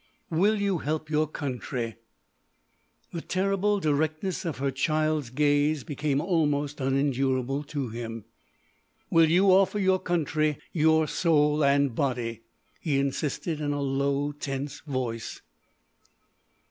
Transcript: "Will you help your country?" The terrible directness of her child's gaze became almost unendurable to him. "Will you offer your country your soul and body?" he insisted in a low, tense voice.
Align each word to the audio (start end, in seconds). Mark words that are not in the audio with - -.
"Will 0.31 0.59
you 0.59 0.79
help 0.79 1.11
your 1.11 1.27
country?" 1.27 1.97
The 3.13 3.21
terrible 3.21 3.79
directness 3.79 4.45
of 4.45 4.57
her 4.57 4.71
child's 4.71 5.29
gaze 5.29 5.83
became 5.83 6.19
almost 6.19 6.81
unendurable 6.81 7.61
to 7.65 7.89
him. 7.89 8.25
"Will 9.11 9.29
you 9.29 9.51
offer 9.51 9.77
your 9.77 9.99
country 9.99 10.57
your 10.71 11.07
soul 11.07 11.63
and 11.63 11.93
body?" 11.93 12.41
he 12.79 12.97
insisted 12.97 13.61
in 13.61 13.73
a 13.73 13.81
low, 13.83 14.31
tense 14.31 14.79
voice. 14.87 15.41